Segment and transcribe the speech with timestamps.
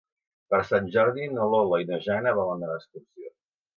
[0.53, 3.35] Per Sant Jordi na Lola i na Jana volen anar d'excursió.